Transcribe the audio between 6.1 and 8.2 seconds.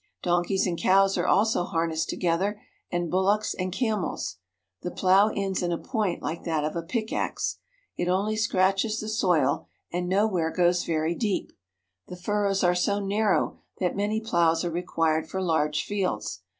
like that of a pickaxe. It